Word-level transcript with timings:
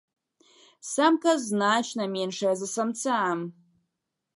Самка 0.93 1.35
значна 1.45 2.03
меншая 2.17 2.59
за 2.63 2.75
самца. 2.77 3.23